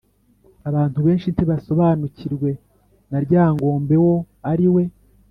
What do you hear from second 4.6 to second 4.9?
we.